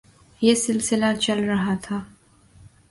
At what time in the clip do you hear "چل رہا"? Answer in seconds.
1.21-1.75